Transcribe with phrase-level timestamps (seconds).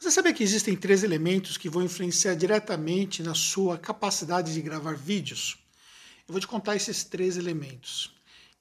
[0.00, 4.96] Você sabia que existem três elementos que vão influenciar diretamente na sua capacidade de gravar
[4.96, 5.58] vídeos?
[6.26, 8.10] Eu vou te contar esses três elementos.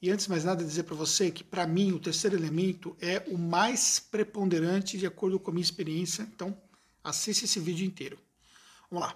[0.02, 3.24] E antes de mais nada, dizer para você que, para mim, o terceiro elemento é
[3.28, 6.24] o mais preponderante de acordo com a minha experiência.
[6.24, 6.62] Então,
[7.02, 8.20] assista esse vídeo inteiro.
[8.92, 9.14] Vamos lá.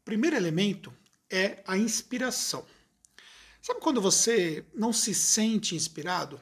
[0.00, 0.92] O primeiro elemento
[1.30, 2.66] é a inspiração.
[3.62, 6.40] Sabe quando você não se sente inspirado?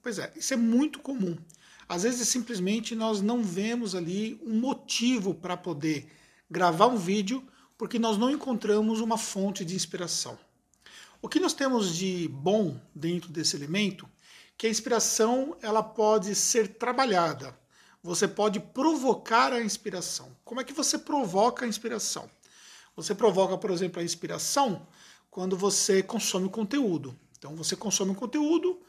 [0.00, 1.36] Pois é, isso é muito comum.
[1.88, 6.10] Às vezes simplesmente nós não vemos ali um motivo para poder
[6.50, 7.42] gravar um vídeo
[7.76, 10.38] porque nós não encontramos uma fonte de inspiração.
[11.20, 14.08] O que nós temos de bom dentro desse elemento,
[14.56, 17.56] que a inspiração ela pode ser trabalhada.
[18.02, 20.36] Você pode provocar a inspiração.
[20.44, 22.28] Como é que você provoca a inspiração?
[22.94, 24.86] Você provoca, por exemplo, a inspiração
[25.30, 27.18] quando você consome conteúdo.
[27.38, 28.80] Então você consome conteúdo,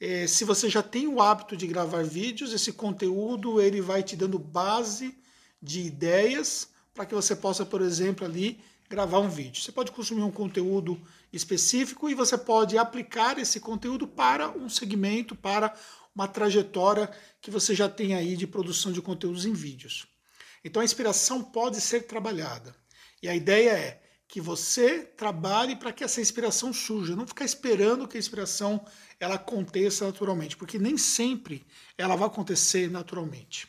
[0.00, 4.14] é, se você já tem o hábito de gravar vídeos, esse conteúdo ele vai te
[4.14, 5.16] dando base
[5.60, 9.62] de ideias para que você possa, por exemplo, ali gravar um vídeo.
[9.62, 11.00] Você pode consumir um conteúdo
[11.32, 15.74] específico e você pode aplicar esse conteúdo para um segmento, para
[16.14, 20.06] uma trajetória que você já tem aí de produção de conteúdos em vídeos.
[20.64, 22.74] Então a inspiração pode ser trabalhada.
[23.22, 28.08] E a ideia é que você trabalhe para que essa inspiração surja, não ficar esperando
[28.08, 28.84] que a inspiração
[29.20, 33.68] ela aconteça naturalmente, porque nem sempre ela vai acontecer naturalmente.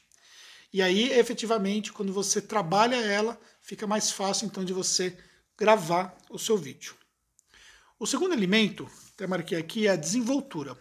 [0.73, 5.17] E aí, efetivamente, quando você trabalha ela, fica mais fácil então de você
[5.57, 6.95] gravar o seu vídeo.
[7.99, 10.77] O segundo elemento, até marquei aqui, é a desenvoltura.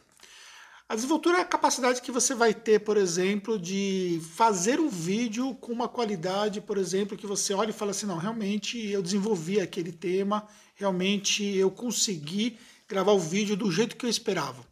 [0.88, 5.52] A desenvoltura é a capacidade que você vai ter, por exemplo, de fazer um vídeo
[5.56, 9.60] com uma qualidade, por exemplo, que você olha e fala assim, não, realmente eu desenvolvi
[9.60, 14.64] aquele tema, realmente eu consegui gravar o vídeo do jeito que eu esperava.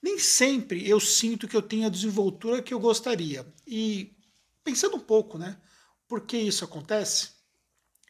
[0.00, 3.44] Nem sempre eu sinto que eu tenho a desenvoltura que eu gostaria.
[3.66, 4.16] E
[4.62, 5.58] pensando um pouco, né,
[6.06, 7.30] por que isso acontece,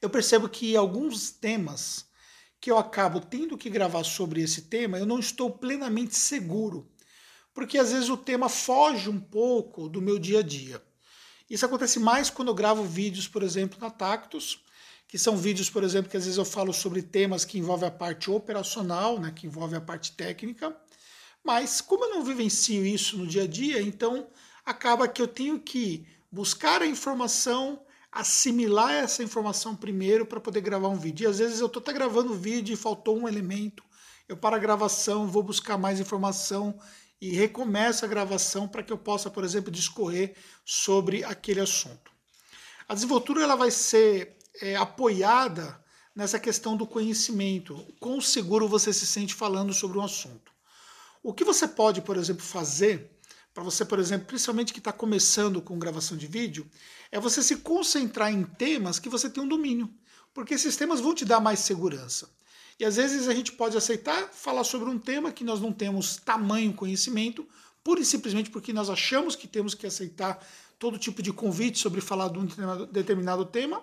[0.03, 2.05] eu percebo que alguns temas
[2.61, 6.92] que eu acabo tendo que gravar sobre esse tema, eu não estou plenamente seguro
[7.55, 10.83] porque às vezes o tema foge um pouco do meu dia a dia.
[11.49, 14.63] Isso acontece mais quando eu gravo vídeos, por exemplo, na Tactus,
[15.07, 17.93] que são vídeos, por exemplo, que às vezes eu falo sobre temas que envolvem a
[17.93, 20.75] parte operacional, né, que envolvem a parte técnica,
[21.45, 24.29] mas como eu não vivencio isso no dia a dia, então
[24.65, 30.89] acaba que eu tenho que buscar a informação, assimilar essa informação primeiro para poder gravar
[30.89, 31.25] um vídeo.
[31.25, 33.85] E às vezes eu estou até gravando o vídeo e faltou um elemento,
[34.27, 36.79] eu paro a gravação, vou buscar mais informação
[37.23, 40.35] e recomeço a gravação para que eu possa, por exemplo, discorrer
[40.65, 42.11] sobre aquele assunto.
[42.89, 45.81] A desenvoltura ela vai ser é, apoiada
[46.17, 50.51] nessa questão do conhecimento, quão seguro você se sente falando sobre um assunto.
[51.23, 53.17] O que você pode, por exemplo, fazer
[53.55, 56.69] para você, por exemplo, principalmente que está começando com gravação de vídeo,
[57.13, 59.89] é você se concentrar em temas que você tem um domínio,
[60.35, 62.29] porque esses temas vão te dar mais segurança.
[62.83, 66.17] E às vezes a gente pode aceitar falar sobre um tema que nós não temos
[66.17, 67.47] tamanho conhecimento,
[67.85, 70.45] pura e simplesmente porque nós achamos que temos que aceitar
[70.81, 72.47] todo tipo de convite sobre falar de um
[72.87, 73.81] determinado tema,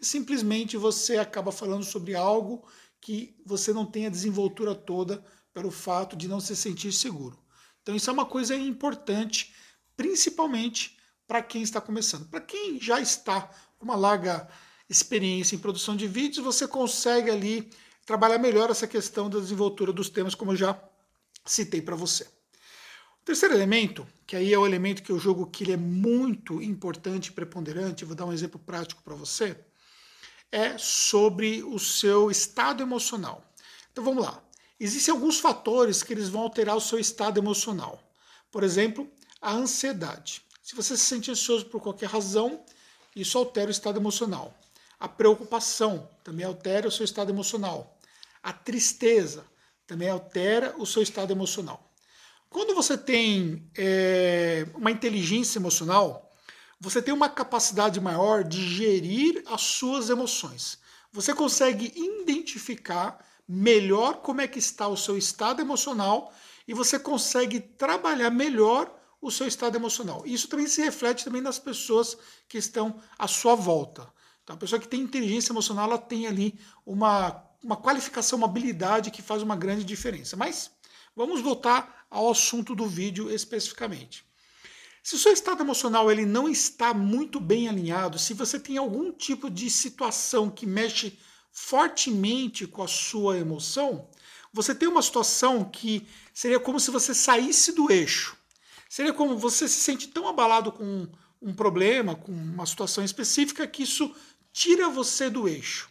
[0.00, 2.64] e simplesmente você acaba falando sobre algo
[3.00, 7.36] que você não tem a desenvoltura toda pelo fato de não se sentir seguro.
[7.82, 9.52] Então isso é uma coisa importante,
[9.96, 10.96] principalmente
[11.26, 12.28] para quem está começando.
[12.28, 14.48] Para quem já está com uma larga
[14.88, 17.68] experiência em produção de vídeos, você consegue ali
[18.06, 20.80] trabalhar melhor essa questão da desenvoltura dos temas, como eu já
[21.44, 22.24] citei para você.
[23.20, 26.62] O terceiro elemento, que aí é o elemento que eu jogo que ele é muito
[26.62, 29.58] importante e preponderante, vou dar um exemplo prático para você,
[30.52, 33.44] é sobre o seu estado emocional.
[33.90, 34.40] Então vamos lá.
[34.78, 38.00] Existem alguns fatores que eles vão alterar o seu estado emocional.
[38.52, 40.42] Por exemplo, a ansiedade.
[40.62, 42.64] Se você se sente ansioso por qualquer razão,
[43.14, 44.56] isso altera o estado emocional.
[44.98, 47.95] A preocupação também altera o seu estado emocional.
[48.46, 49.44] A tristeza
[49.88, 51.92] também altera o seu estado emocional.
[52.48, 56.30] Quando você tem é, uma inteligência emocional,
[56.78, 60.78] você tem uma capacidade maior de gerir as suas emoções.
[61.12, 66.32] Você consegue identificar melhor como é que está o seu estado emocional
[66.68, 70.22] e você consegue trabalhar melhor o seu estado emocional.
[70.24, 72.16] Isso também se reflete também nas pessoas
[72.48, 74.08] que estão à sua volta.
[74.44, 76.56] Então, a pessoa que tem inteligência emocional, ela tem ali
[76.86, 80.36] uma uma qualificação, uma habilidade que faz uma grande diferença.
[80.36, 80.70] Mas
[81.14, 84.24] vamos voltar ao assunto do vídeo especificamente.
[85.02, 89.12] Se o seu estado emocional ele não está muito bem alinhado, se você tem algum
[89.12, 91.16] tipo de situação que mexe
[91.52, 94.10] fortemente com a sua emoção,
[94.52, 98.36] você tem uma situação que seria como se você saísse do eixo.
[98.88, 101.08] Seria como você se sente tão abalado com
[101.40, 104.14] um problema, com uma situação específica, que isso
[104.52, 105.88] tira você do eixo.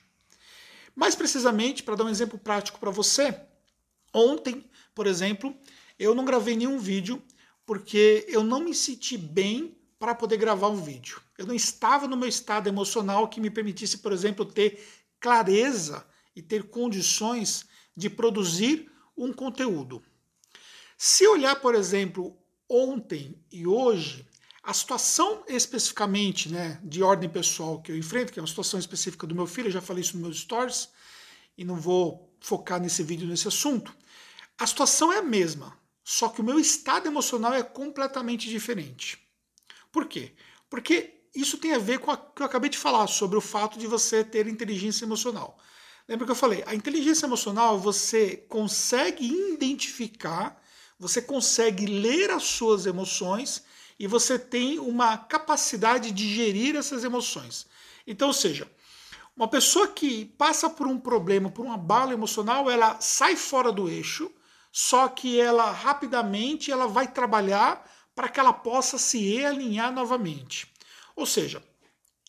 [0.96, 3.38] Mais precisamente, para dar um exemplo prático para você,
[4.14, 4.64] ontem,
[4.94, 5.56] por exemplo,
[6.00, 7.22] eu não gravei nenhum vídeo
[7.66, 11.22] porque eu não me senti bem para poder gravar um vídeo.
[11.38, 14.82] Eu não estava no meu estado emocional que me permitisse, por exemplo, ter
[15.20, 16.06] clareza
[16.36, 17.66] e ter condições
[17.96, 20.04] de produzir um conteúdo.
[20.98, 22.38] Se olhar, por exemplo,
[22.70, 24.26] ontem e hoje,
[24.66, 29.28] a situação especificamente né, de ordem pessoal que eu enfrento, que é uma situação específica
[29.28, 30.90] do meu filho, eu já falei isso nos meus stories
[31.56, 33.96] e não vou focar nesse vídeo nesse assunto.
[34.58, 39.20] A situação é a mesma, só que o meu estado emocional é completamente diferente.
[39.92, 40.34] Por quê?
[40.68, 43.78] Porque isso tem a ver com o que eu acabei de falar sobre o fato
[43.78, 45.60] de você ter inteligência emocional.
[46.08, 46.64] Lembra que eu falei?
[46.66, 50.60] A inteligência emocional você consegue identificar,
[50.98, 53.64] você consegue ler as suas emoções
[54.00, 57.66] e você tem uma capacidade de gerir essas emoções.
[58.06, 58.70] Então, ou seja,
[59.36, 63.90] uma pessoa que passa por um problema, por um abalo emocional, ela sai fora do
[63.90, 64.32] eixo,
[64.72, 70.72] só que ela rapidamente ela vai trabalhar para que ela possa se realinhar novamente.
[71.16, 71.64] Ou seja,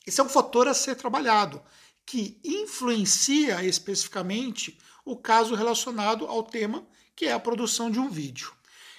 [0.07, 1.63] esse é um fator a ser trabalhado,
[2.05, 8.53] que influencia especificamente o caso relacionado ao tema, que é a produção de um vídeo.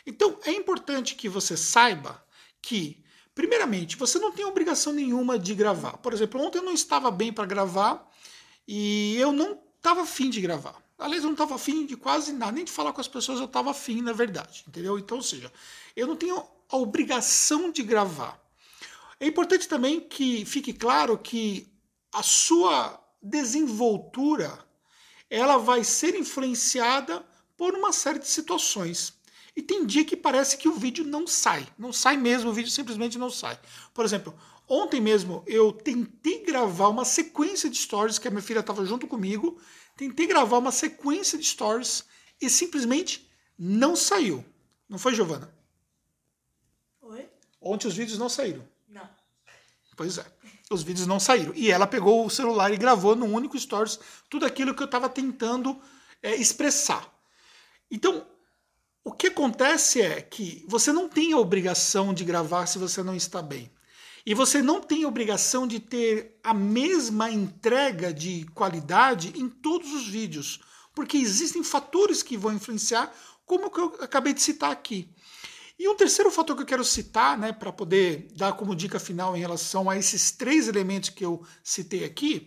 [0.06, 2.22] Então, é importante que você saiba
[2.68, 3.02] que,
[3.34, 5.96] primeiramente, você não tem obrigação nenhuma de gravar.
[6.00, 8.06] Por exemplo, ontem eu não estava bem para gravar
[8.68, 10.76] e eu não estava afim de gravar.
[11.00, 13.46] Aliás, eu não estava afim de quase nada, nem de falar com as pessoas, eu
[13.46, 15.00] estava afim, na verdade, entendeu?
[15.00, 15.50] Então, ou seja,
[15.96, 18.38] eu não tenho a obrigação de gravar.
[19.18, 21.72] É importante também que fique claro que
[22.12, 24.60] a sua desenvoltura
[25.30, 27.26] ela vai ser influenciada
[27.56, 29.14] por uma série de situações.
[29.58, 31.68] E tem dia que parece que o vídeo não sai.
[31.80, 33.60] Não sai mesmo, o vídeo simplesmente não sai.
[33.92, 34.38] Por exemplo,
[34.70, 39.08] ontem mesmo eu tentei gravar uma sequência de stories, que a minha filha estava junto
[39.08, 39.60] comigo.
[39.96, 42.06] Tentei gravar uma sequência de stories
[42.40, 43.28] e simplesmente
[43.58, 44.46] não saiu.
[44.88, 45.52] Não foi, Giovana?
[47.02, 47.28] Oi?
[47.60, 48.64] Ontem os vídeos não saíram.
[48.88, 49.10] Não.
[49.96, 50.26] Pois é.
[50.70, 51.52] Os vídeos não saíram.
[51.56, 54.00] E ela pegou o celular e gravou num único stories
[54.30, 55.82] tudo aquilo que eu estava tentando
[56.22, 57.12] é, expressar.
[57.90, 58.24] Então,
[59.08, 63.16] o que acontece é que você não tem a obrigação de gravar se você não
[63.16, 63.72] está bem.
[64.26, 69.94] E você não tem a obrigação de ter a mesma entrega de qualidade em todos
[69.94, 70.60] os vídeos,
[70.94, 73.16] porque existem fatores que vão influenciar,
[73.46, 75.10] como que eu acabei de citar aqui.
[75.80, 79.38] E um terceiro fator que eu quero citar, né, para poder dar como dica final
[79.38, 82.46] em relação a esses três elementos que eu citei aqui,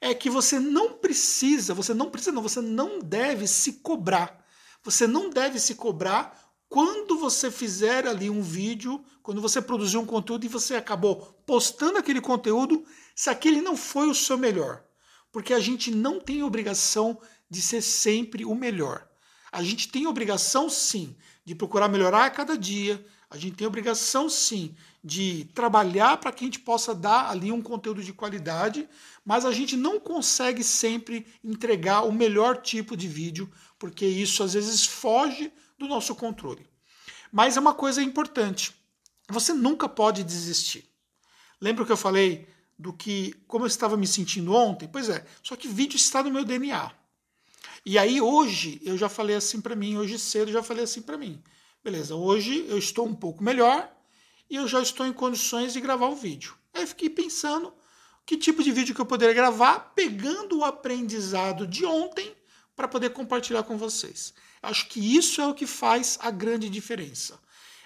[0.00, 4.47] é que você não precisa, você não precisa, não, você não deve se cobrar.
[4.82, 10.04] Você não deve se cobrar quando você fizer ali um vídeo, quando você produzir um
[10.04, 12.84] conteúdo e você acabou postando aquele conteúdo,
[13.14, 14.84] se aquele não foi o seu melhor.
[15.32, 17.20] Porque a gente não tem obrigação
[17.50, 19.08] de ser sempre o melhor.
[19.50, 23.04] A gente tem obrigação, sim, de procurar melhorar a cada dia.
[23.30, 27.60] A gente tem obrigação, sim, de trabalhar para que a gente possa dar ali um
[27.60, 28.88] conteúdo de qualidade,
[29.24, 34.54] mas a gente não consegue sempre entregar o melhor tipo de vídeo, porque isso às
[34.54, 36.66] vezes foge do nosso controle.
[37.30, 38.74] Mas é uma coisa importante:
[39.28, 40.88] você nunca pode desistir.
[41.60, 42.48] Lembra que eu falei
[42.78, 44.88] do que como eu estava me sentindo ontem?
[44.88, 46.90] Pois é, só que vídeo está no meu DNA.
[47.84, 51.02] E aí hoje eu já falei assim para mim, hoje cedo eu já falei assim
[51.02, 51.42] para mim.
[51.88, 53.90] Beleza, hoje eu estou um pouco melhor
[54.50, 56.54] e eu já estou em condições de gravar o vídeo.
[56.74, 57.72] Aí fiquei pensando
[58.26, 62.30] que tipo de vídeo que eu poderia gravar, pegando o aprendizado de ontem
[62.76, 64.34] para poder compartilhar com vocês.
[64.62, 67.40] Acho que isso é o que faz a grande diferença.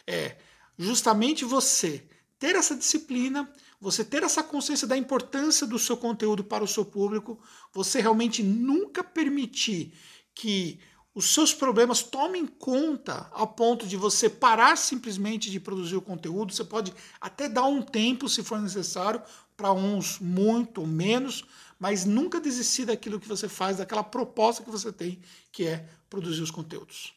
[0.05, 0.37] É
[0.77, 2.05] justamente você
[2.41, 3.49] ter essa disciplina,
[3.81, 7.41] você ter essa consciência da importância do seu conteúdo para o seu público,
[7.73, 9.95] você realmente nunca permitir
[10.35, 10.81] que
[11.15, 16.53] os seus problemas tomem conta a ponto de você parar simplesmente de produzir o conteúdo.
[16.53, 19.23] Você pode até dar um tempo, se for necessário,
[19.57, 21.45] para uns muito menos,
[21.79, 26.43] mas nunca desistir daquilo que você faz, daquela proposta que você tem, que é produzir
[26.43, 27.13] os conteúdos.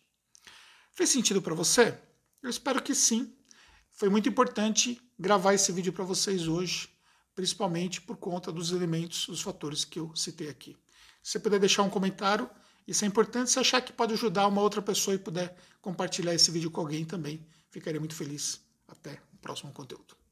[0.91, 1.97] Fez sentido para você?
[2.43, 3.33] Eu espero que sim.
[3.91, 6.89] Foi muito importante gravar esse vídeo para vocês hoje,
[7.33, 10.75] principalmente por conta dos elementos, dos fatores que eu citei aqui.
[11.23, 12.49] Se você puder deixar um comentário,
[12.87, 13.51] isso é importante.
[13.51, 17.05] Se achar que pode ajudar uma outra pessoa e puder compartilhar esse vídeo com alguém
[17.05, 18.61] também, ficaria muito feliz.
[18.87, 20.24] Até o próximo conteúdo.